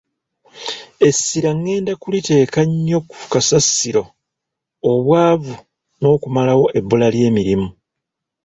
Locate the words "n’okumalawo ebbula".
5.99-7.07